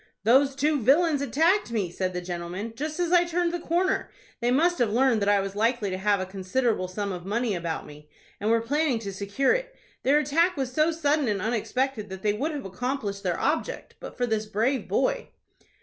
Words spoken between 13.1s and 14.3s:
their object but for